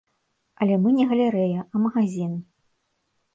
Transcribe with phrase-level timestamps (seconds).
[0.63, 2.33] Але мы не галерэя, а магазін.